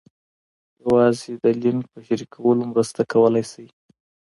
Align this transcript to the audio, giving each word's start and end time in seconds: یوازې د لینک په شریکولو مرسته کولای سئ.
یوازې 0.83 1.31
د 1.43 1.45
لینک 1.61 1.83
په 1.93 1.99
شریکولو 2.07 2.63
مرسته 2.71 3.01
کولای 3.11 3.45
سئ. 3.51 3.67